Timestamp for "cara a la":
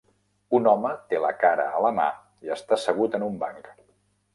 1.45-1.95